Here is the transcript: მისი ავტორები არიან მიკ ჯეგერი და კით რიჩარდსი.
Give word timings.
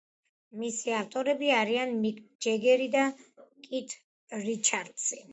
მისი 0.59 0.93
ავტორები 0.99 1.49
არიან 1.57 1.91
მიკ 2.05 2.21
ჯეგერი 2.45 2.87
და 2.95 3.03
კით 3.67 3.93
რიჩარდსი. 4.47 5.21